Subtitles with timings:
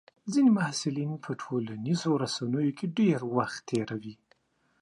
[0.31, 4.15] ځینې محصلین په ټولنیزو رسنیو کې ډېر وخت تېروي.